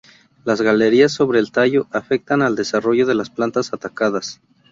Las 0.45 0.61
galerías 0.61 1.11
sobre 1.11 1.37
el 1.37 1.51
tallo 1.51 1.85
afectan 1.91 2.41
al 2.41 2.55
desarrollo 2.55 3.05
de 3.05 3.13
las 3.13 3.29
plantas 3.29 3.71
atacadas. 3.71 4.41